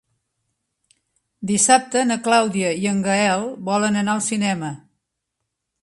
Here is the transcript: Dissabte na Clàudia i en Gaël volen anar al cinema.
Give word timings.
Dissabte 1.51 2.03
na 2.13 2.17
Clàudia 2.29 2.73
i 2.85 2.91
en 2.95 3.05
Gaël 3.09 3.47
volen 3.71 4.01
anar 4.03 4.17
al 4.19 4.27
cinema. 4.33 4.77